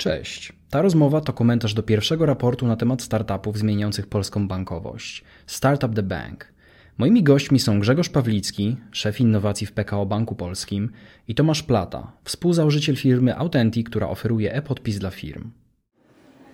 [0.00, 0.52] Cześć.
[0.70, 6.02] Ta rozmowa to komentarz do pierwszego raportu na temat startupów zmieniających polską bankowość Startup the
[6.02, 6.52] Bank.
[6.98, 10.90] Moimi gośćmi są Grzegorz Pawlicki, szef innowacji w PKO Banku Polskim
[11.28, 15.50] i Tomasz Plata, współzałożyciel firmy Authentic, która oferuje e-podpis dla firm.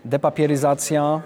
[0.05, 1.23] Depapieryzacja,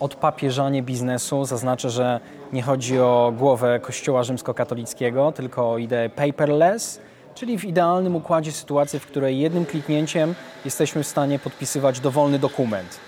[0.00, 1.44] odpapieżanie biznesu.
[1.44, 2.20] Zaznaczę, że
[2.52, 7.00] nie chodzi o głowę Kościoła rzymskokatolickiego, tylko o ideę paperless,
[7.34, 10.34] czyli w idealnym układzie sytuacji, w której jednym kliknięciem
[10.64, 13.00] jesteśmy w stanie podpisywać dowolny dokument.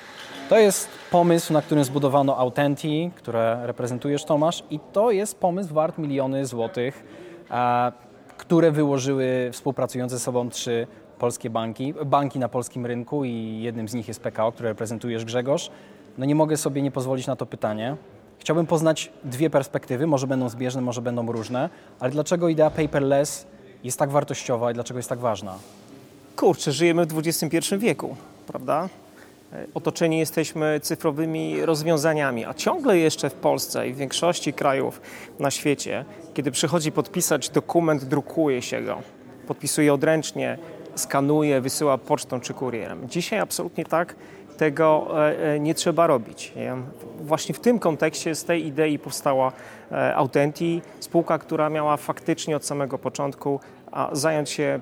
[0.48, 5.98] To jest pomysł, na którym zbudowano Authenti, które reprezentujesz Tomasz i to jest pomysł wart
[5.98, 7.04] miliony złotych,
[8.36, 10.86] które wyłożyły współpracujące ze sobą trzy
[11.18, 15.70] polskie banki, banki na polskim rynku i jednym z nich jest PKO, które reprezentujesz Grzegorz.
[16.18, 17.96] No nie mogę sobie nie pozwolić na to pytanie.
[18.38, 21.70] Chciałbym poznać dwie perspektywy, może będą zbieżne, może będą różne,
[22.00, 23.46] ale dlaczego idea paperless
[23.84, 25.58] jest tak wartościowa i dlaczego jest tak ważna?
[26.36, 28.88] Kurczę, żyjemy w XXI wieku, prawda?
[29.74, 35.00] Otoczeni jesteśmy cyfrowymi rozwiązaniami, a ciągle jeszcze w Polsce i w większości krajów
[35.38, 36.04] na świecie,
[36.34, 39.02] kiedy przychodzi podpisać dokument, drukuje się go,
[39.46, 40.58] podpisuje odręcznie,
[40.94, 43.08] skanuje, wysyła pocztą czy kurierem.
[43.08, 44.14] Dzisiaj absolutnie tak
[44.56, 46.52] tego e, nie trzeba robić.
[47.20, 49.52] Właśnie w tym kontekście z tej idei powstała
[49.92, 53.60] e, Autenti, spółka, która miała faktycznie od samego początku
[54.12, 54.80] zająć się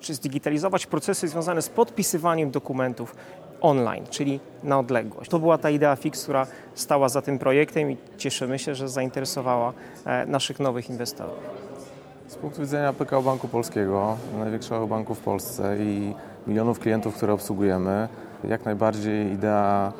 [0.00, 3.14] czy zdigitalizować procesy związane z podpisywaniem dokumentów
[3.60, 5.30] online, czyli na odległość.
[5.30, 9.72] To była ta idea fix, która stała za tym projektem i cieszymy się, że zainteresowała
[10.06, 11.34] e, naszych nowych inwestorów.
[12.28, 16.14] Z punktu widzenia PKO Banku Polskiego, największego banku w Polsce i
[16.46, 18.08] milionów klientów, które obsługujemy,
[18.44, 19.92] jak najbardziej idea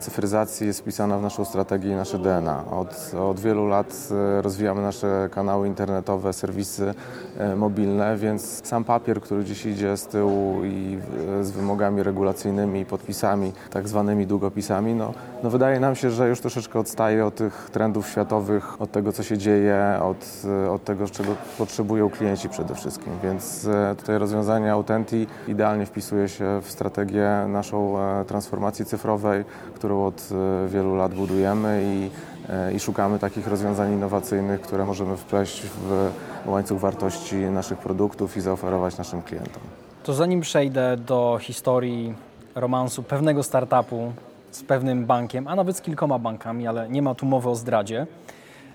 [0.00, 2.64] cyfryzacji jest wpisana w naszą strategię i nasze DNA.
[2.70, 4.08] Od, od wielu lat
[4.38, 6.94] e, rozwijamy nasze kanały internetowe, serwisy
[7.38, 10.98] e, mobilne, więc sam papier, który dziś idzie z tyłu i
[11.42, 15.12] z wymogami regulacyjnymi, podpisami, tak zwanymi długopisami, no,
[15.42, 19.22] no wydaje nam się, że już troszeczkę odstaje od tych trendów światowych, od tego, co
[19.22, 23.12] się dzieje, od, od tego, czego potrzebują klienci przede wszystkim.
[23.22, 23.68] Więc
[23.98, 27.96] tutaj rozwiązanie Autenti idealnie wpisuje się w strategię naszą
[28.26, 30.28] transformacji cyfrowej, którą od
[30.64, 32.10] e, wielu lat budujemy i,
[32.52, 36.10] e, i szukamy takich rozwiązań innowacyjnych, które możemy wpleść w
[36.46, 39.62] łańcuch wartości naszych produktów i zaoferować naszym klientom.
[40.02, 42.14] To zanim przejdę do historii
[42.54, 44.12] romansu pewnego startupu
[44.50, 48.06] z pewnym bankiem, a nawet z kilkoma bankami, ale nie ma tu mowy o zdradzie,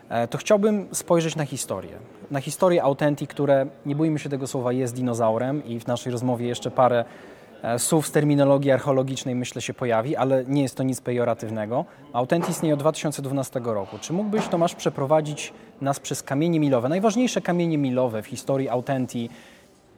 [0.10, 1.98] e, to chciałbym spojrzeć na historię.
[2.32, 6.48] Na historię Authentic, które, nie bójmy się tego słowa, jest dinozaurem i w naszej rozmowie
[6.48, 7.06] jeszcze parę
[7.78, 11.86] słów z terminologii archeologicznej myślę się pojawi, ale nie jest to nic pejoratywnego.
[12.14, 13.98] Autent istnieje od 2012 roku.
[14.02, 19.30] Czy mógłbyś, Tomasz, przeprowadzić nas przez kamienie milowe, najważniejsze kamienie milowe w historii Autenti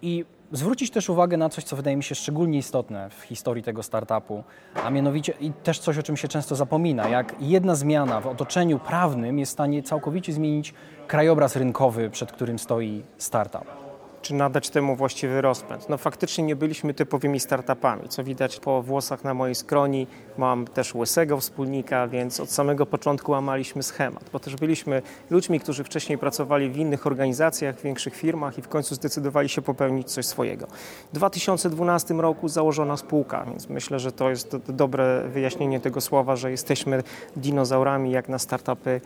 [0.01, 3.83] i zwrócić też uwagę na coś, co wydaje mi się szczególnie istotne w historii tego
[3.83, 4.44] startupu,
[4.83, 8.79] a mianowicie i też coś, o czym się często zapomina, jak jedna zmiana w otoczeniu
[8.79, 10.73] prawnym jest w stanie całkowicie zmienić
[11.07, 13.87] krajobraz rynkowy, przed którym stoi startup
[14.22, 15.89] czy nadać temu właściwy rozpęd.
[15.89, 20.07] No faktycznie nie byliśmy typowymi startupami, co widać po włosach na mojej skroni.
[20.38, 25.84] Mam też łysego wspólnika, więc od samego początku łamaliśmy schemat, bo też byliśmy ludźmi, którzy
[25.84, 30.25] wcześniej pracowali w innych organizacjach, w większych firmach i w końcu zdecydowali się popełnić coś
[30.25, 30.68] swojego.
[31.14, 36.52] W 2012 roku założona spółka, więc myślę, że to jest dobre wyjaśnienie tego słowa, że
[36.52, 37.04] jesteśmy
[37.36, 39.02] dinozaurami, jak na startupy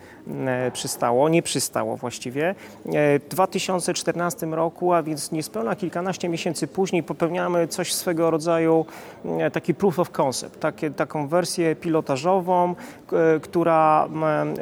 [0.46, 1.28] e, przystało.
[1.28, 2.48] Nie przystało właściwie.
[2.50, 8.86] E, w 2014 roku, a więc niespełna kilkanaście miesięcy później popełniamy coś swego rodzaju
[9.24, 12.74] e, taki proof of concept, takie, taką wersję pilotażową,
[13.12, 14.08] e, która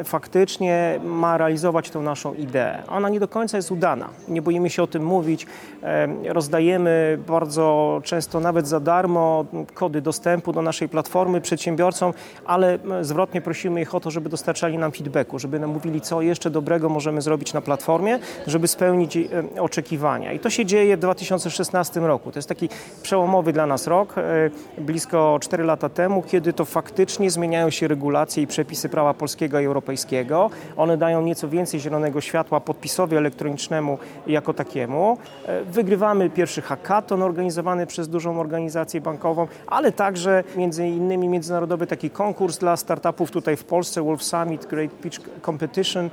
[0.04, 2.82] faktycznie ma realizować tą naszą ideę.
[2.88, 5.47] Ona nie do końca jest udana, nie boimy się o tym mówić,
[5.82, 9.44] e, rozdajemy bardzo często nawet za darmo
[9.75, 12.12] kody dostępu do naszej platformy przedsiębiorcom,
[12.47, 16.51] ale zwrotnie prosimy ich o to, żeby dostarczali nam feedbacku, żeby nam mówili, co jeszcze
[16.51, 19.18] dobrego możemy zrobić na platformie, żeby spełnić
[19.59, 20.33] oczekiwania.
[20.33, 22.33] I to się dzieje w 2016 roku.
[22.33, 22.68] To jest taki
[23.03, 28.43] przełomowy dla nas rok, e, blisko 4 lata temu, kiedy to faktycznie zmieniają się regulacje
[28.43, 30.51] i przepisy prawa polskiego i europejskiego.
[30.77, 35.19] One dają nieco więcej zielonego światła podpisowi elektronicznemu jako takiemu.
[35.47, 42.11] E, wygrywamy pierwszy hackathon organizowany przez dużą organizację bankową, ale także między innymi międzynarodowy taki
[42.11, 46.11] konkurs dla startupów tutaj w Polsce, Wolf Summit Great Pitch Competition,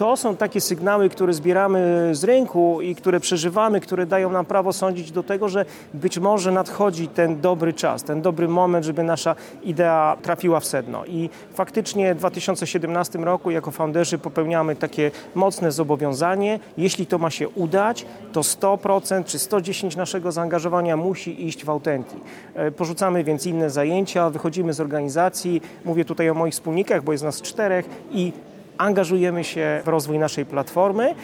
[0.00, 4.72] to są takie sygnały, które zbieramy z rynku i które przeżywamy, które dają nam prawo
[4.72, 5.64] sądzić do tego, że
[5.94, 11.06] być może nadchodzi ten dobry czas, ten dobry moment, żeby nasza idea trafiła w sedno.
[11.06, 16.60] I faktycznie w 2017 roku jako founderzy popełniamy takie mocne zobowiązanie.
[16.78, 22.16] Jeśli to ma się udać, to 100% czy 110 naszego zaangażowania musi iść w Autenti.
[22.54, 27.24] E, porzucamy więc inne zajęcia, wychodzimy z organizacji, mówię tutaj o moich wspólnikach, bo jest
[27.24, 28.32] nas czterech i
[28.80, 31.14] angażujemy się w rozwój naszej platformy.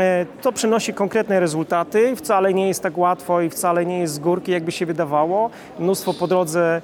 [0.00, 2.16] E, to przynosi konkretne rezultaty.
[2.16, 5.50] Wcale nie jest tak łatwo i wcale nie jest z górki, jakby się wydawało.
[5.78, 6.82] Mnóstwo po drodze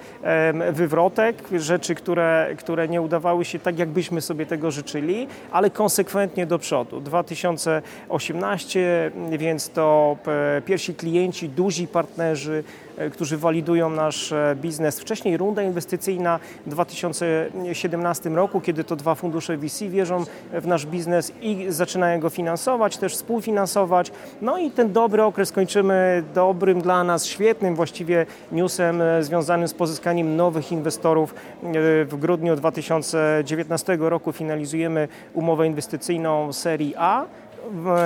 [0.72, 6.58] wywrotek, rzeczy, które, które nie udawały się tak, jakbyśmy sobie tego życzyli, ale konsekwentnie do
[6.58, 7.00] przodu.
[7.00, 10.16] 2018, więc to
[10.58, 12.64] e, pierwsi klienci, duzi partnerzy,
[13.12, 15.00] którzy walidują nasz biznes.
[15.00, 21.32] Wcześniej runda inwestycyjna w 2017 roku, kiedy to dwa fundusze VC wierzą w nasz biznes
[21.40, 24.12] i zaczynają go finansować też współfinansować.
[24.42, 29.74] No i ten dobry okres kończymy dobrym dla nas, świetnym właściwie newsem e, związanym z
[29.74, 31.34] pozyskaniem nowych inwestorów.
[31.34, 37.24] E, w grudniu 2019 roku finalizujemy umowę inwestycyjną serii A.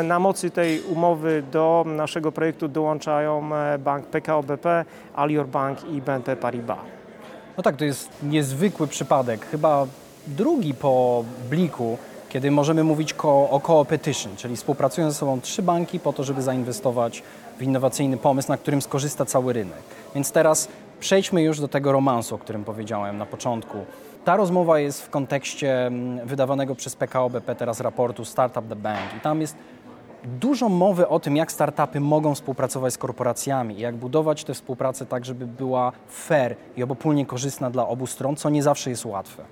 [0.04, 4.84] Na mocy tej umowy do naszego projektu dołączają e, bank PKO BP,
[5.16, 6.78] Alior Bank i BNP Paribas.
[7.56, 9.46] No tak, to jest niezwykły przypadek.
[9.46, 9.86] Chyba
[10.26, 16.00] drugi po Bliku kiedy możemy mówić ko o co-opetition, czyli współpracują ze sobą trzy banki
[16.00, 17.22] po to, żeby zainwestować
[17.58, 19.82] w innowacyjny pomysł, na którym skorzysta cały rynek.
[20.14, 20.68] Więc teraz
[21.00, 23.78] przejdźmy już do tego romansu, o którym powiedziałem na początku.
[24.24, 29.14] Ta rozmowa jest w kontekście mm, wydawanego przez PKO BP teraz raportu Startup the Bank
[29.16, 29.56] i tam jest
[30.24, 35.24] dużo mowy o tym, jak startupy mogą współpracować z korporacjami jak budować tę współpracę tak,
[35.24, 39.44] żeby była fair i obopólnie korzystna dla obu stron, co nie zawsze jest łatwe.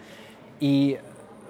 [0.60, 0.96] I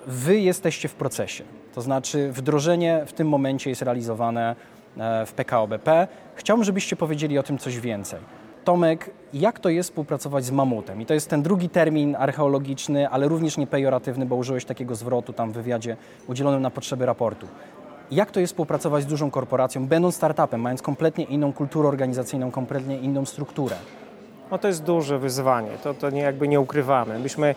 [0.06, 4.56] Wy jesteście w procesie, to znaczy wdrożenie w tym momencie jest realizowane
[4.98, 6.08] e, w PKO BP.
[6.34, 8.20] Chciałbym, żebyście powiedzieli o tym coś więcej.
[8.66, 11.00] Tomek, jak to jest współpracować z mamutem?
[11.00, 15.52] I to jest ten drugi termin archeologiczny, ale również niepejoratywny, bo użyłeś takiego zwrotu tam
[15.52, 15.96] w wywiadzie
[16.26, 17.46] udzielonym na potrzeby raportu.
[18.10, 22.98] Jak to jest współpracować z dużą korporacją, będąc startupem, mając kompletnie inną kulturę organizacyjną, kompletnie
[22.98, 23.76] inną strukturę?
[24.50, 27.18] No to jest duże wyzwanie, to, to nie, jakby nie ukrywamy.
[27.18, 27.54] Myśmy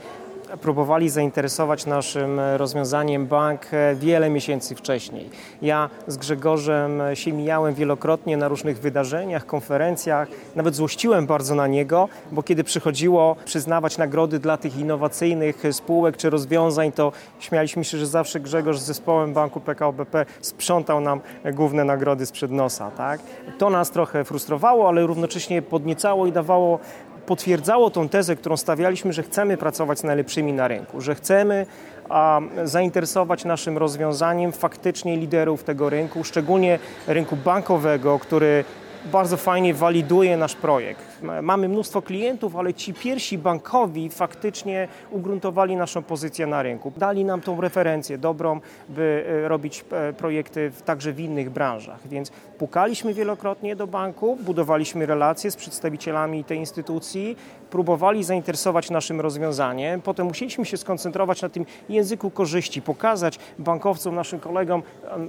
[0.62, 3.62] próbowali zainteresować naszym rozwiązaniem bank
[3.96, 5.30] wiele miesięcy wcześniej.
[5.62, 12.10] Ja z Grzegorzem się mijałem wielokrotnie na różnych wydarzeniach, konferencjach, nawet złościłem bardzo na niego,
[12.32, 18.08] bo kiedy przychodziło przyznawać nagrody dla tych innowacyjnych spółek czy rozwiązań, to śmialiśmy się, że
[18.08, 21.22] zawsze Grzegorz z zespołem banku PKO BP sprzątał nam
[21.54, 22.92] główne nagrody sprzed nosa.
[22.92, 23.20] Tak?
[23.58, 26.80] To nas trochę frustrowało, ale równocześnie podniecało i dawało
[27.30, 31.66] potwierdzało tą tezę, którą stawialiśmy, że chcemy pracować z najlepszymi na rynku, że chcemy
[32.10, 38.66] a, zainteresować naszym rozwiązaniem faktycznie liderów tego rynku, szczególnie rynku bankowego, który
[39.12, 41.09] bardzo fajnie waliduje nasz projekt.
[41.42, 46.94] Mamy mnóstwo klientów, ale ci pierwsi bankowi faktycznie ugruntowali naszą pozycję na rynku.
[46.98, 52.00] Dali nam tą referencję dobrą, by e, robić e, projekty także w innych branżach.
[52.08, 57.38] Więc pukaliśmy wielokrotnie do banku, budowaliśmy relacje z przedstawicielami tej instytucji,
[57.70, 60.02] próbowali zainteresować naszym rozwiązaniem.
[60.02, 64.84] Potem musieliśmy się skoncentrować na tym języku korzyści, pokazać bankowcom, naszym kolegom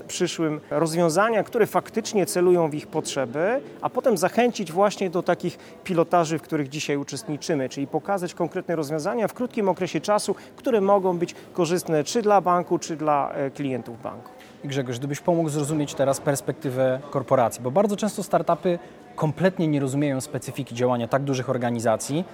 [0.09, 6.39] przyszłym rozwiązania, które faktycznie celują w ich potrzeby, a potem zachęcić właśnie do takich pilotaży,
[6.39, 11.35] w których dzisiaj uczestniczymy, czyli pokazać konkretne rozwiązania w krótkim okresie czasu, które mogą być
[11.53, 14.31] korzystne czy dla banku, czy dla e, klientów banku.
[14.65, 18.79] Grzegorz, gdybyś pomógł zrozumieć teraz perspektywę korporacji, bo bardzo często startupy
[19.17, 22.25] kompletnie nie rozumieją specyfiki działania tak dużych organizacji,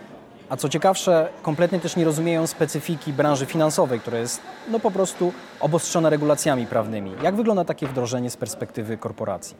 [0.48, 5.32] a co ciekawsze, kompletnie też nie rozumieją specyfiki branży finansowej, która jest no po prostu
[5.60, 7.12] obostrzona regulacjami prawnymi.
[7.22, 9.56] Jak wygląda takie wdrożenie z perspektywy korporacji?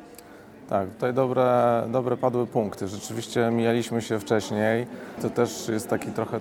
[0.69, 2.89] Tak, tutaj dobre, dobre padły punkty.
[2.89, 4.87] Rzeczywiście mijaliśmy się wcześniej.
[5.23, 6.41] To też jest taki trochę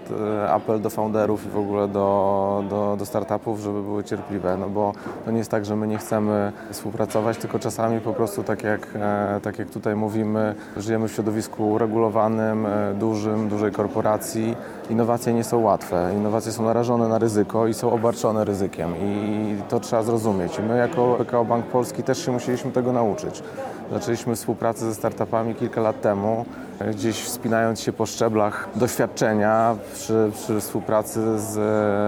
[0.50, 4.94] apel do founderów i w ogóle do, do, do startupów, żeby były cierpliwe, no bo
[5.25, 8.88] to nie jest tak, że my nie chcemy współpracować, tylko czasami po prostu tak jak,
[8.96, 14.55] e, tak jak tutaj mówimy, żyjemy w środowisku uregulowanym, e, dużym, dużej korporacji.
[14.89, 16.12] Innowacje nie są łatwe.
[16.15, 20.60] Innowacje są narażone na ryzyko i są obarczone ryzykiem i to trzeba zrozumieć.
[20.60, 23.44] I my jako PKO Bank Polski też się musieliśmy tego nauczyć.
[23.92, 26.46] Zaczęliśmy współpracę ze startupami kilka lat temu,
[26.92, 31.58] gdzieś wspinając się po szczeblach doświadczenia przy, przy współpracy z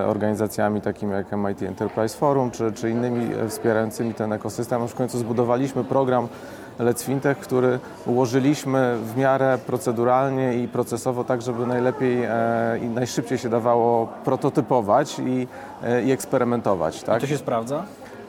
[0.10, 4.84] organizacjami takimi jak MIT Enterprise Forum czy, czy innymi wspierającymi ten ekosystem.
[4.84, 6.28] Aż w końcu zbudowaliśmy program
[6.80, 13.38] Let's Fintech, który ułożyliśmy w miarę proceduralnie i procesowo tak, żeby najlepiej e, i najszybciej
[13.38, 15.48] się dawało prototypować i,
[15.84, 17.04] e, i eksperymentować.
[17.04, 17.18] Tak?
[17.18, 17.84] I to się sprawdza?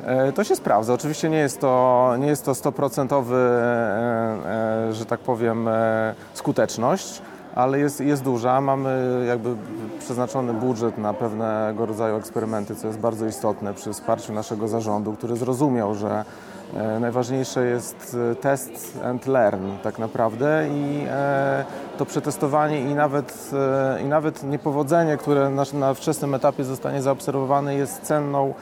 [0.05, 0.95] E, to się sprawdza.
[0.95, 3.25] Oczywiście nie jest to, nie jest to 100%
[4.93, 5.69] że tak powiem,
[6.35, 7.23] skuteczność,
[7.55, 8.61] ale jest, jest duża.
[8.61, 9.55] Mamy jakby
[9.99, 15.37] przeznaczony budżet na pewnego rodzaju eksperymenty, co jest bardzo istotne przy wsparciu naszego zarządu, który
[15.37, 16.25] zrozumiał, że
[16.76, 21.64] E, najważniejsze jest e, test and learn tak naprawdę i e,
[21.99, 23.50] to przetestowanie i nawet,
[24.02, 28.55] i nawet niepowodzenie, które na, na wczesnym etapie zostanie zaobserwowane jest cenną,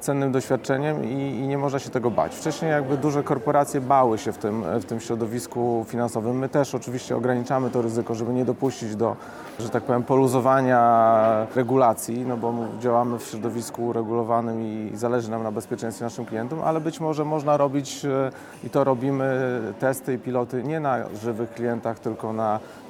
[0.00, 2.34] cennym doświadczeniem i, i, nie można się tego bać.
[2.34, 6.38] Wcześniej jakby duże korporacje bały się w tym, w tym środowisku finansowym.
[6.38, 9.16] My też oczywiście ograniczamy to ryzyko, żeby nie dopuścić do,
[9.60, 15.52] że tak powiem, poluzowania regulacji, no bo działamy w środowisku regulowanym i zależy nam na
[15.52, 18.30] bezpieczeństwie naszym klientom, ale być może można robić e,
[18.64, 22.85] i to robimy testy i piloty nie na żywych klientach, tylko na, e,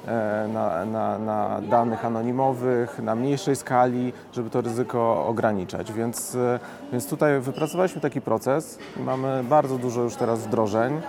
[0.53, 5.93] na, na, na danych anonimowych, na mniejszej skali, żeby to ryzyko ograniczać.
[5.93, 6.59] Więc, e,
[6.91, 11.01] więc tutaj wypracowaliśmy taki proces i mamy bardzo dużo już teraz wdrożeń.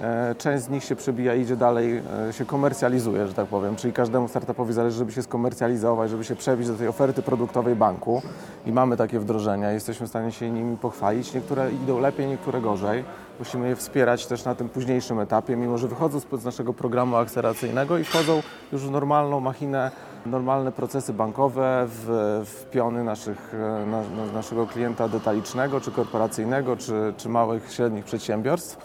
[0.00, 3.76] E, część z nich się przebija, idzie dalej, e, się komercjalizuje, że tak powiem.
[3.76, 8.22] Czyli każdemu startupowi zależy, żeby się skomercjalizować, żeby się przebić do tej oferty produktowej banku.
[8.66, 11.34] I mamy takie wdrożenia, jesteśmy w stanie się nimi pochwalić.
[11.34, 13.04] Niektóre idą lepiej, niektóre gorzej.
[13.38, 17.98] Musimy je wspierać też na tym późniejszym etapie, mimo że wychodzą z naszego programu akceleracyjnego
[17.98, 18.42] i wchodzą
[18.72, 19.90] już w normalną machinę,
[20.26, 22.06] normalne procesy bankowe, w,
[22.46, 28.04] w piony naszych, e, na, na naszego klienta detalicznego, czy korporacyjnego, czy, czy małych, średnich
[28.04, 28.78] przedsiębiorstw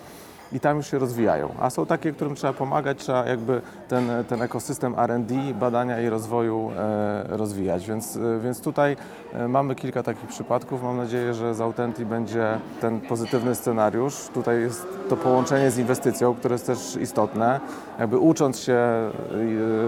[0.53, 1.49] i tam już się rozwijają.
[1.59, 6.71] A są takie, którym trzeba pomagać, trzeba jakby ten, ten ekosystem R&D, badania i rozwoju
[6.77, 7.87] e, rozwijać.
[7.87, 8.97] Więc, e, więc tutaj
[9.33, 10.83] e, mamy kilka takich przypadków.
[10.83, 14.27] Mam nadzieję, że z Authentic będzie ten pozytywny scenariusz.
[14.33, 17.59] Tutaj jest to połączenie z inwestycją, które jest też istotne.
[17.99, 18.77] Jakby ucząc się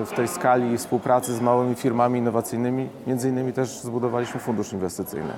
[0.05, 5.33] w tej skali współpracy z małymi firmami innowacyjnymi, między innymi też zbudowaliśmy fundusz inwestycyjny.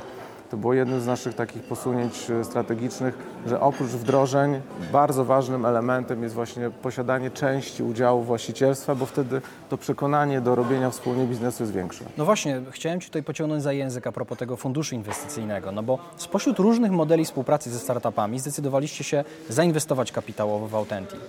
[0.50, 6.24] To było jednym z naszych takich posunięć e, strategicznych, że oprócz wdrożeń bardzo ważnym elementem
[6.24, 11.74] jest właśnie posiadanie części udziału właścicielstwa, bo wtedy to przekonanie do robienia wspólnie biznesu jest
[11.74, 12.06] większe.
[12.18, 16.00] No właśnie, chciałem Ci tutaj pociągnąć za język a propos tego funduszu inwestycyjnego, no bo
[16.18, 21.20] spośród różnych modeli współpracy ze startupami zdecydowaliście się zainwestować kapitałowo w Authentic.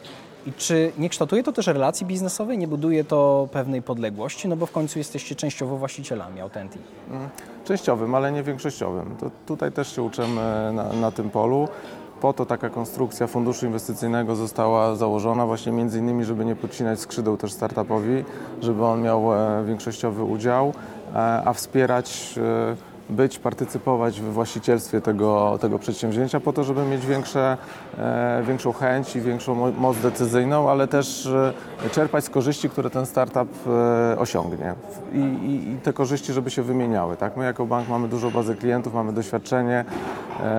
[0.46, 4.66] I czy nie kształtuje to też relacji biznesowej, nie buduje to pewnej podległości, no bo
[4.66, 6.82] w końcu jesteście częściowo właścicielami Authentic?
[7.10, 7.28] Mm,
[7.64, 9.16] częściowym, ale nie większościowym.
[9.20, 11.68] To tutaj też się uczymy na, na tym polu.
[12.20, 17.36] Po to taka konstrukcja funduszu inwestycyjnego została założona właśnie między innymi, żeby nie podcinać skrzydeł
[17.36, 18.24] też startupowi,
[18.60, 20.72] żeby on miał e, większościowy udział,
[21.14, 27.06] e, a wspierać e, być, partycypować w właścicielstwie tego, tego przedsięwzięcia po to, żeby mieć
[27.06, 27.56] większe,
[27.98, 33.06] e, większą chęć i większą moc decyzyjną, ale też e, czerpać z korzyści, które ten
[33.06, 34.74] startup e, osiągnie
[35.12, 37.16] I, i, i te korzyści, żeby się wymieniały.
[37.16, 37.36] Tak?
[37.36, 39.84] My jako bank mamy dużo bazy klientów, mamy doświadczenie,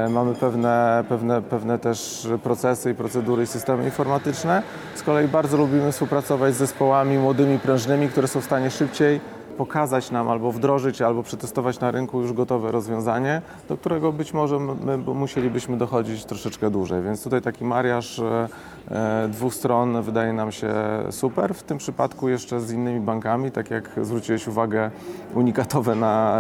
[0.10, 4.64] mamy pewne, pewne, pewne też procesy i procedury i systemy informatyczne.
[4.96, 9.22] Z kolei bardzo lubimy współpracować z zespołami młodymi, prężnymi, które są w stanie szybciej
[9.62, 14.60] pokazać nam albo wdrożyć, albo przetestować na rynku już gotowe rozwiązanie, do którego być może
[14.60, 17.04] my musielibyśmy dochodzić troszeczkę dłużej.
[17.04, 18.48] Więc tutaj taki mariaż e,
[18.92, 20.74] e, dwóch stron wydaje nam się
[21.10, 21.56] super.
[21.56, 24.92] W tym przypadku jeszcze z innymi bankami, tak jak zwróciłeś uwagę,
[25.34, 26.38] unikatowe na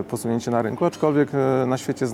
[0.00, 1.30] e, posunięcie na rynku, aczkolwiek
[1.66, 2.06] na świecie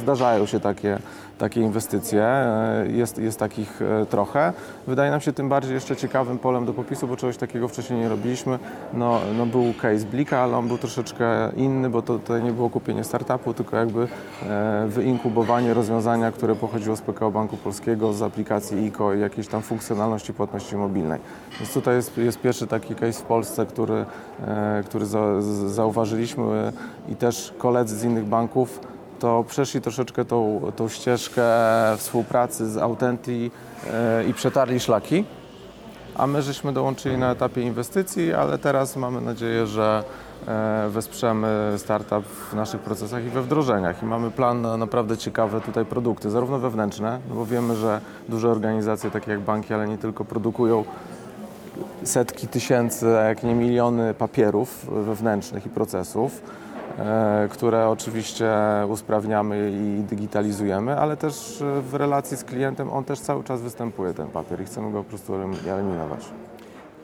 [0.00, 0.98] zdarzają się takie,
[1.38, 2.46] takie inwestycje.
[2.86, 3.80] Jest, jest takich
[4.10, 4.52] trochę.
[4.86, 8.08] Wydaje nam się tym bardziej jeszcze ciekawym polem do popisu, bo czegoś takiego wcześniej nie
[8.08, 8.58] robiliśmy.
[8.92, 12.70] No, no był case Blika, ale on był troszeczkę inny, bo to tutaj nie było
[12.70, 14.08] kupienie startupu, tylko jakby
[14.48, 19.62] e, wyinkubowanie rozwiązania, które pochodziło z PKO Banku Polskiego, z aplikacji ICO i jakiejś tam
[19.62, 21.20] funkcjonalności płatności mobilnej.
[21.60, 24.04] Więc tutaj jest, jest pierwszy taki case w Polsce, który,
[24.46, 26.72] e, który za, zauważyliśmy
[27.08, 28.80] i też koledzy z innych banków
[29.20, 31.42] to przeszli troszeczkę tą, tą ścieżkę
[31.96, 33.50] współpracy z Autenti
[33.92, 35.24] e, i przetarli szlaki
[36.20, 40.04] a my żeśmy dołączyli na etapie inwestycji, ale teraz mamy nadzieję, że
[40.48, 44.02] e, wesprzemy startup w naszych procesach i we wdrożeniach.
[44.02, 48.48] I mamy plan na naprawdę ciekawe tutaj produkty, zarówno wewnętrzne, no bo wiemy, że duże
[48.48, 50.84] organizacje takie jak banki, ale nie tylko produkują
[52.04, 56.42] setki tysięcy, jak nie miliony papierów wewnętrznych i procesów
[57.50, 58.52] które oczywiście
[58.88, 64.14] usprawniamy i digitalizujemy, ale też e, w relacji z klientem on też cały czas występuje
[64.14, 66.20] ten papier i chcemy go po prostu eliminować.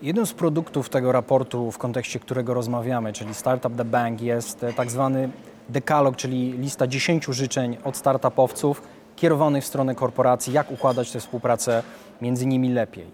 [0.02, 4.72] Jednym z produktów tego raportu, w kontekście którego rozmawiamy, czyli Startup the Bank, jest e,
[4.72, 5.28] tak zwany
[5.68, 8.82] dekalog, czyli lista 10 życzeń od startupowców
[9.16, 11.82] kierowanych w stronę korporacji, jak układać tę współpracę
[12.22, 13.06] między nimi lepiej.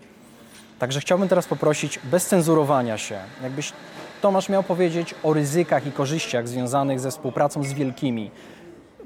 [0.78, 3.72] Także chciałbym teraz poprosić bez cenzurowania się, jakbyś
[4.22, 8.30] Tomasz miał powiedzieć o ryzykach i korzyściach związanych ze współpracą z wielkimi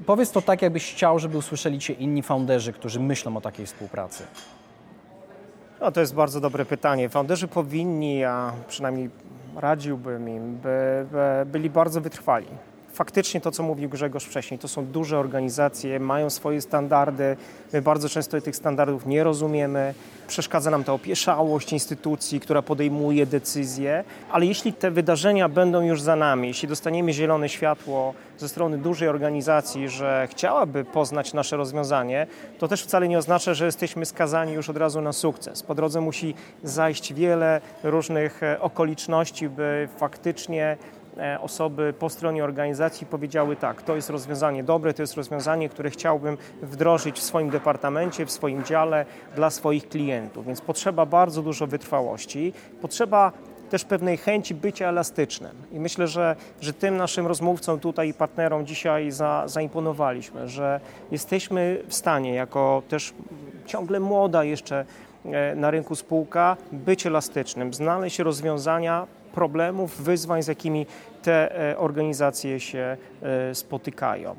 [0.05, 4.23] Powiedz to tak, jakbyś chciał, żeby usłyszeli Cię inni founderzy, którzy myślą o takiej współpracy.
[5.81, 7.09] No, to jest bardzo dobre pytanie.
[7.09, 9.09] Founderzy powinni, a przynajmniej
[9.55, 12.47] radziłbym im, by, by byli bardzo wytrwali
[12.97, 17.37] faktycznie to, co mówił Grzegorz wcześniej, to są duże organizacje, mają swoje standardy.
[17.73, 19.93] My bardzo często tych standardów nie rozumiemy.
[20.27, 26.15] Przeszkadza nam ta opieszałość instytucji, która podejmuje decyzje, ale jeśli te wydarzenia będą już za
[26.15, 32.27] nami, jeśli dostaniemy zielone światło ze strony dużej organizacji, że chciałaby poznać nasze rozwiązanie,
[32.59, 35.63] to też wcale nie oznacza, że jesteśmy skazani już od razu na sukces.
[35.63, 40.77] Po drodze musi zajść wiele różnych e, okoliczności, by faktycznie
[41.41, 46.37] osoby po stronie organizacji powiedziały tak, to jest rozwiązanie dobre, to jest rozwiązanie, które chciałbym
[46.61, 49.05] wdrożyć w swoim departamencie, w swoim dziale
[49.35, 50.45] dla swoich klientów.
[50.45, 53.31] Więc potrzeba bardzo dużo wytrwałości, potrzeba
[53.69, 55.55] też pewnej chęci bycia elastycznym.
[55.71, 60.79] I myślę, że, że tym naszym rozmówcom tutaj i partnerom dzisiaj za, zaimponowaliśmy, że
[61.11, 63.13] jesteśmy w stanie, jako też
[63.65, 64.85] ciągle młoda jeszcze
[65.25, 69.07] e, na rynku spółka, być elastycznym, znaleźć rozwiązania
[69.37, 70.85] problemów, wyzwań, z jakimi
[71.27, 74.35] te e, organizacje się e, spotykają.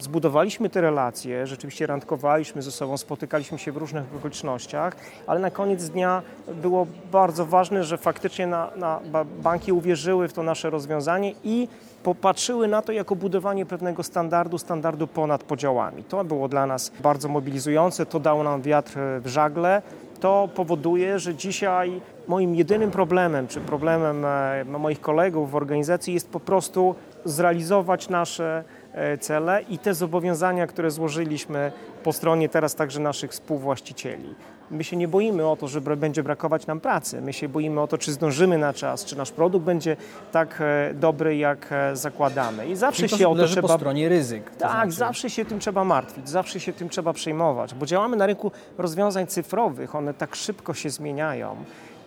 [0.00, 5.88] Zbudowaliśmy te relacje, rzeczywiście randkowaliśmy ze sobą, spotykaliśmy się w różnych okolicznościach, ale na koniec
[5.88, 6.22] dnia
[6.62, 9.00] było bardzo ważne, że faktycznie na, na
[9.42, 11.68] banki uwierzyły w to nasze rozwiązanie i
[12.02, 16.04] popatrzyły na to jako budowanie pewnego standardu, standardu ponad podziałami.
[16.04, 19.82] To było dla nas bardzo mobilizujące, to dało nam wiatr w żagle,
[20.20, 26.28] to powoduje, że dzisiaj moim jedynym problemem, czy problemem e, moich kolegów w organizacji jest
[26.30, 31.72] po prostu zrealizować nasze e, cele i te zobowiązania, które złożyliśmy
[32.04, 34.34] po stronie teraz także naszych współwłaścicieli.
[34.70, 37.22] My się nie boimy o to, że będzie brakować nam pracy.
[37.22, 39.96] My się boimy o to, czy zdążymy na czas, czy nasz produkt będzie
[40.32, 42.68] tak e, dobry, jak zakładamy.
[42.68, 43.68] I zawsze Czyli się o to trzeba.
[43.68, 44.50] po stronie ryzyk.
[44.50, 44.92] Tak, znaczy...
[44.92, 49.26] zawsze się tym trzeba martwić, zawsze się tym trzeba przejmować, bo działamy na rynku rozwiązań
[49.26, 51.56] cyfrowych, one tak szybko się zmieniają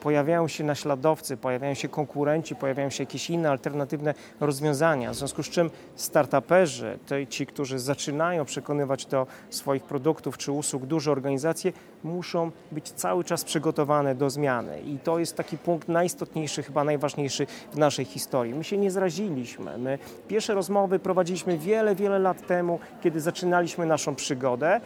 [0.02, 5.12] pojawiają się naśladowcy, pojawiają się konkurenci, pojawiają się jakieś inne alternatywne rozwiązania.
[5.12, 11.12] W związku z czym startuperzy, ci, którzy zaczynają przekonywać do swoich produktów czy usług duże
[11.12, 14.82] organizacje, muszą być cały czas przygotowane do zmiany.
[14.82, 18.56] I to jest taki punkt najistotniejszy, chyba najważniejszy w naszej historii.
[18.56, 19.78] My się nie zraziliśmy.
[19.78, 24.82] My pierwsze rozmowy prowadziliśmy wiele, wiele lat temu, kiedy zaczynaliśmy naszą przygodę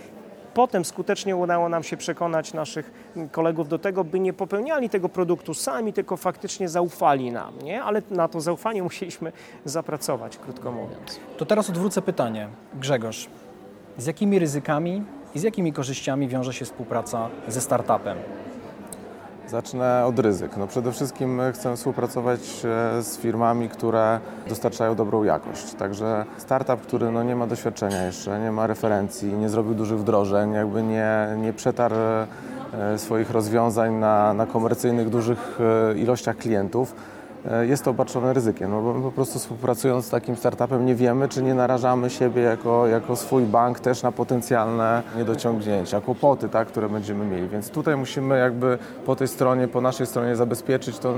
[0.53, 2.91] Potem skutecznie udało nam się przekonać naszych
[3.31, 7.83] kolegów do tego, by nie popełniali tego produktu sami, tylko faktycznie zaufali nam, nie?
[7.83, 9.31] Ale na to zaufanie musieliśmy
[9.65, 11.19] zapracować, krótko mówiąc.
[11.37, 12.47] To teraz odwrócę pytanie.
[12.73, 13.27] Grzegorz,
[13.97, 15.03] z jakimi ryzykami
[15.35, 18.17] i z jakimi korzyściami wiąże się współpraca ze startupem?
[19.47, 20.57] Zacznę od ryzyk.
[20.57, 25.73] No przede wszystkim chcę współpracować e, z firmami, które dostarczają dobrą jakość.
[25.73, 30.51] Także startup, który no nie ma doświadczenia jeszcze, nie ma referencji, nie zrobił dużych wdrożeń,
[30.51, 35.59] jakby nie, nie przetarł e, swoich rozwiązań na, na komercyjnych dużych
[35.91, 37.12] e, ilościach klientów, E,
[37.61, 41.29] jest to obarczone ryzykiem, no bo my po prostu współpracując z takim startupem nie wiemy,
[41.29, 46.89] czy nie narażamy siebie jako, jako swój bank też na potencjalne niedociągnięcia, kłopoty, tak, które
[46.89, 47.47] będziemy mieli.
[47.47, 51.15] Więc tutaj musimy jakby po tej stronie, po naszej stronie zabezpieczyć to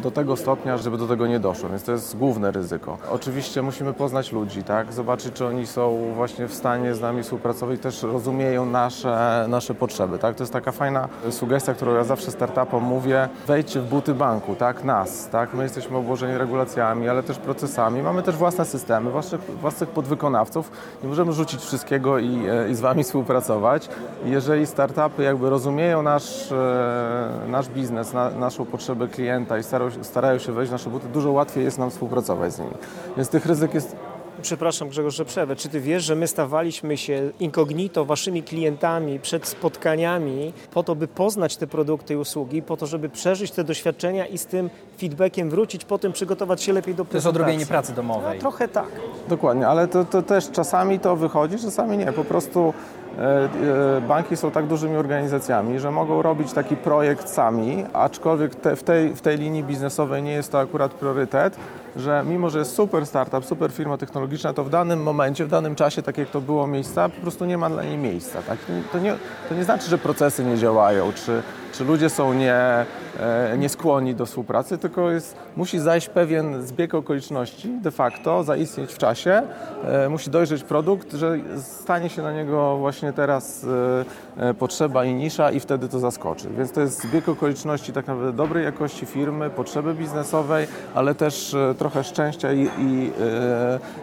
[0.00, 2.98] do tego stopnia, żeby do tego nie doszło, więc to jest główne ryzyko.
[3.10, 4.92] Oczywiście musimy poznać ludzi, tak?
[4.92, 10.18] zobaczyć, czy oni są właśnie w stanie z nami współpracować też rozumieją nasze, nasze potrzeby.
[10.18, 10.36] Tak?
[10.36, 14.84] To jest taka fajna sugestia, którą ja zawsze startupom mówię, wejdźcie w buty banku, tak?
[14.84, 15.28] nas.
[15.28, 15.54] Tak?
[15.54, 18.02] My jesteśmy obłożeni regulacjami, ale też procesami.
[18.02, 20.70] Mamy też własne systemy, własnych, własnych podwykonawców.
[21.02, 23.88] Nie możemy rzucić wszystkiego i, i z Wami współpracować.
[24.24, 30.38] Jeżeli startupy jakby rozumieją nasz, e, nasz biznes, na, naszą potrzebę klienta i starają starają
[30.38, 32.74] się wejść w nasze buty, dużo łatwiej jest nam współpracować z nimi.
[33.16, 33.96] Więc tych ryzyk jest
[34.42, 35.56] Przepraszam Grzegorz, że przerwę.
[35.56, 41.08] Czy ty wiesz, że my stawaliśmy się incognito waszymi klientami przed spotkaniami po to, by
[41.08, 45.50] poznać te produkty i usługi, po to, żeby przeżyć te doświadczenia i z tym feedbackiem
[45.50, 47.34] wrócić, potem przygotować się lepiej do prezentacji?
[47.34, 48.34] To jest odrobienie pracy domowej.
[48.34, 48.88] No, trochę tak.
[49.28, 52.12] Dokładnie, ale to, to też czasami to wychodzi, czasami nie.
[52.12, 52.74] Po prostu
[54.08, 59.14] banki są tak dużymi organizacjami, że mogą robić taki projekt sami, aczkolwiek te, w, tej,
[59.14, 61.56] w tej linii biznesowej nie jest to akurat priorytet,
[61.96, 65.74] że mimo, że jest super startup, super firma technologiczna, to w danym momencie, w danym
[65.74, 68.42] czasie, tak jak to było miejsca, po prostu nie ma dla niej miejsca.
[68.42, 68.58] Tak?
[68.92, 69.14] To, nie,
[69.48, 72.86] to nie znaczy, że procesy nie działają, czy, czy ludzie są nie, e,
[73.58, 79.42] nieskłonni do współpracy, tylko jest, musi zajść pewien zbieg okoliczności de facto, zaistnieć w czasie,
[79.84, 83.66] e, musi dojrzeć produkt, że stanie się na niego właśnie teraz
[84.58, 86.48] potrzeba i nisza i wtedy to zaskoczy.
[86.58, 92.04] Więc to jest zbieg okoliczności tak naprawdę dobrej jakości firmy, potrzeby biznesowej, ale też trochę
[92.04, 93.12] szczęścia i, i,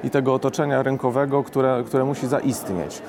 [0.04, 3.02] i tego otoczenia rynkowego, które, które musi zaistnieć.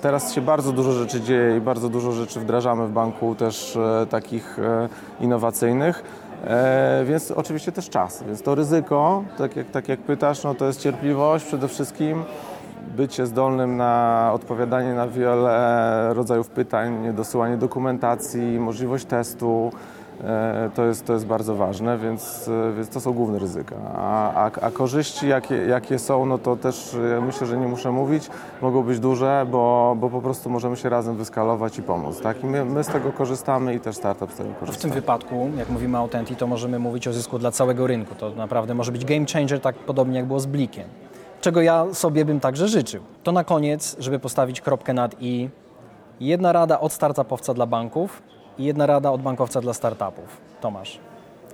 [0.00, 4.06] Teraz się bardzo dużo rzeczy dzieje i bardzo dużo rzeczy wdrażamy w banku też e,
[4.06, 4.88] takich e,
[5.20, 6.02] innowacyjnych.
[6.44, 8.22] E, więc oczywiście też czas.
[8.26, 12.24] Więc to ryzyko, tak jak, tak jak pytasz, no to jest cierpliwość przede wszystkim,
[12.96, 19.95] bycie zdolnym na odpowiadanie na wiele rodzajów pytań, dosyłanie dokumentacji, możliwość testu, E,
[20.74, 23.76] to jest, to jest bardzo ważne, więc, e, więc to są główne ryzyka.
[23.94, 28.30] A, a, a korzyści, jakie, jakie są, no to też myślę, że nie muszę mówić,
[28.62, 32.20] mogą być duże, bo, bo po prostu możemy się razem wyskalować i pomóc.
[32.20, 32.44] Tak?
[32.44, 34.78] I my, my z tego korzystamy i też startup z tego korzysta.
[34.78, 38.14] W tym wypadku, jak mówimy o Autenti, to możemy mówić o zysku dla całego rynku.
[38.14, 40.84] To naprawdę może być game changer, tak podobnie jak było z Blikiem.
[41.40, 43.02] Czego ja sobie bym także życzył.
[43.22, 45.50] To na koniec, żeby postawić kropkę nad i,
[46.20, 48.22] jedna rada od startupowca dla banków,
[48.58, 50.36] i jedna rada od bankowca dla startupów.
[50.60, 50.98] Tomasz.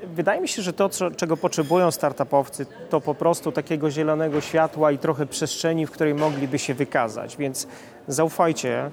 [0.07, 4.99] Wydaje mi się, że to, czego potrzebują startupowcy, to po prostu takiego zielonego światła i
[4.99, 7.37] trochę przestrzeni, w której mogliby się wykazać.
[7.37, 7.67] Więc
[8.09, 8.91] zaufajcie,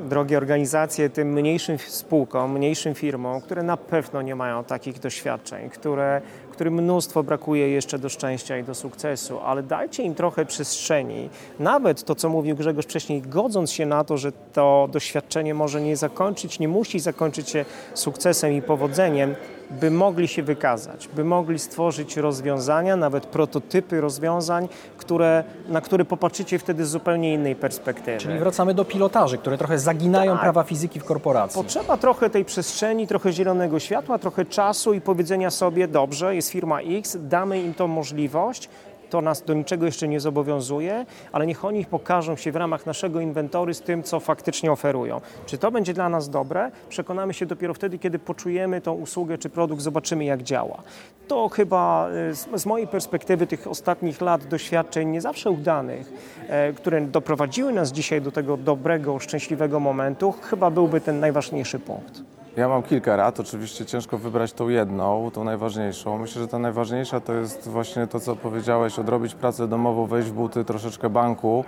[0.00, 6.22] drogie organizacje, tym mniejszym spółkom, mniejszym firmom, które na pewno nie mają takich doświadczeń, które
[6.56, 11.28] którym mnóstwo brakuje jeszcze do szczęścia i do sukcesu, ale dajcie im trochę przestrzeni.
[11.58, 15.96] Nawet to, co mówił Grzegorz wcześniej, godząc się na to, że to doświadczenie może nie
[15.96, 17.64] zakończyć, nie musi zakończyć się
[17.94, 19.34] sukcesem i powodzeniem,
[19.70, 26.58] by mogli się wykazać, by mogli stworzyć rozwiązania, nawet prototypy rozwiązań, które, na które popatrzycie
[26.58, 28.18] wtedy z zupełnie innej perspektywy.
[28.18, 30.40] Czyli wracamy do pilotaży, które trochę zaginają tak.
[30.40, 31.62] prawa fizyki w korporacji.
[31.62, 36.80] Potrzeba trochę tej przestrzeni, trochę zielonego światła, trochę czasu i powiedzenia sobie, dobrze, jest firma
[36.80, 38.68] X, damy im tą możliwość,
[39.10, 43.20] to nas do niczego jeszcze nie zobowiązuje, ale niech oni pokażą się w ramach naszego
[43.20, 45.20] inwentory z tym, co faktycznie oferują.
[45.46, 46.70] Czy to będzie dla nas dobre?
[46.88, 50.82] Przekonamy się dopiero wtedy, kiedy poczujemy tą usługę czy produkt, zobaczymy jak działa.
[51.28, 56.12] To chyba z, z mojej perspektywy tych ostatnich lat doświadczeń nie zawsze udanych,
[56.48, 62.35] e, które doprowadziły nas dzisiaj do tego dobrego, szczęśliwego momentu, chyba byłby ten najważniejszy punkt.
[62.56, 66.18] Ja mam kilka rad, oczywiście ciężko wybrać tą jedną, tą najważniejszą.
[66.18, 70.32] Myślę, że ta najważniejsza to jest właśnie to, co powiedziałeś, odrobić pracę domową, wejść w
[70.32, 71.64] buty troszeczkę banku,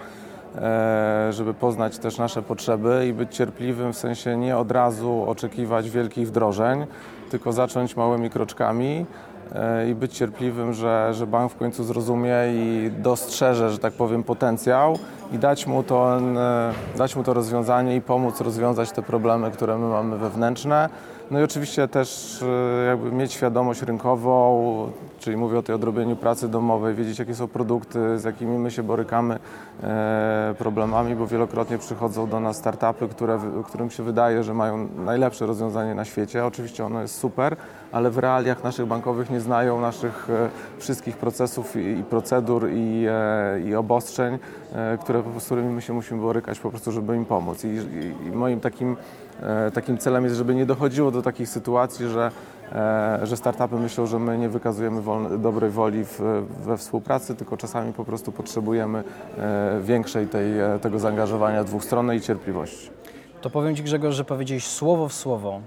[0.57, 5.91] e, żeby poznać też nasze potrzeby i być cierpliwym, w sensie nie od razu oczekiwać
[5.91, 6.87] wielkich wdrożeń,
[7.31, 9.07] tylko zacząć małymi kroczkami
[9.91, 14.99] i być cierpliwym, że, że bank w końcu zrozumie i dostrzeże, że tak powiem, potencjał
[15.33, 19.79] i dać mu, to, e, dać mu to rozwiązanie i pomóc rozwiązać te problemy, które
[19.79, 20.89] my mamy wewnętrzne.
[21.31, 26.49] No i oczywiście też e, jakby mieć świadomość rynkową, czyli mówię o tej odrobieniu pracy
[26.49, 29.39] domowej, wiedzieć jakie są produkty, z jakimi my się borykamy
[29.83, 35.47] e, problemami, bo wielokrotnie przychodzą do nas startupy, które, którym się wydaje, że mają najlepsze
[35.47, 36.47] rozwiązanie na świecie.
[36.47, 37.57] Oczywiście ono jest super,
[37.93, 40.29] ale w realiach naszych bankowych nie znają naszych
[40.79, 43.07] wszystkich procesów i, procedur i,
[43.65, 44.39] i obostrzeń,
[45.01, 47.65] które z którymi my się musimy borykać po prostu, żeby im pomóc.
[47.65, 47.69] I,
[48.27, 49.28] i, moim takim, e,
[49.75, 52.31] takim celem jest, żeby nie dochodziło do takich sytuacji, że,
[52.73, 56.21] e, że startupy myślą, że my nie wykazujemy wolne, dobrej woli w,
[56.65, 59.05] we współpracy, tylko czasami po prostu potrzebujemy
[59.39, 62.91] e, większej tej, tego zaangażowania dwustronnej i cierpliwości.
[63.41, 65.61] To powiem Ci Grzegorz, że powiedziałeś słowo w słowo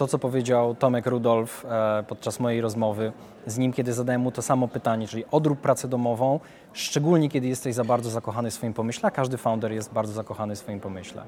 [0.00, 3.12] to, co powiedział Tomek Rudolf e, podczas mojej rozmowy
[3.46, 6.40] z nim, kiedy zadałem mu to samo pytanie, czyli odrób pracę domową,
[6.72, 10.54] szczególnie kiedy jesteś za bardzo zakochany w swoim pomyśle, a każdy founder jest bardzo zakochany
[10.54, 11.22] w swoim pomyśle.